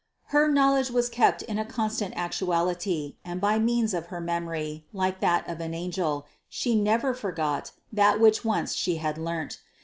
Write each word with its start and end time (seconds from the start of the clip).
Her 0.33 0.47
knowledge 0.51 0.89
was 0.89 1.09
kept 1.09 1.43
in 1.43 1.59
a 1.59 1.63
constant 1.63 2.15
actuality, 2.17 3.17
and 3.23 3.39
by 3.39 3.59
means 3.59 3.93
of 3.93 4.07
her 4.07 4.19
memory, 4.19 4.83
like 4.91 5.19
that 5.19 5.47
of 5.47 5.59
an 5.59 5.75
angel, 5.75 6.25
She 6.49 6.75
never 6.75 7.13
forgot, 7.13 7.69
that 7.93 8.19
which 8.19 8.43
once 8.43 8.73
She 8.73 8.95
had 8.95 9.19
learnt. 9.19 9.59